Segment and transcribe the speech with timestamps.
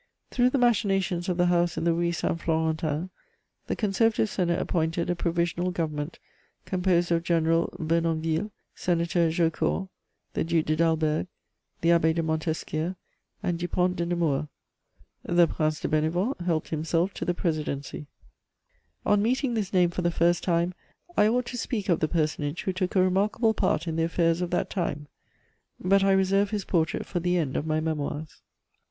[0.31, 3.11] Through the machinations of the house in the Rue Saint Florentin,
[3.67, 6.17] the Conservative Senate appointed a Provisional Government
[6.65, 9.89] composed of General Beurnonville, Senator Jaucourt,
[10.33, 11.27] the Duc de Dalberg,
[11.81, 12.95] the Abbé de Montesquiou
[13.43, 14.47] and Dupont de Nemours;
[15.21, 18.07] the Prince de Bénévent helped himself to the presidency.
[18.07, 20.73] [Sidenote: The provisional government.] On meeting this name for the first time,
[21.15, 24.41] I ought to speak of the personage who took a remarkable part in the affairs
[24.41, 25.07] of that time;
[25.79, 28.41] but I reserve his portrait for the end of my Memoirs.